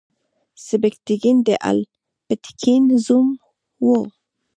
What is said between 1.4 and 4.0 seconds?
د الپتکین زوم و.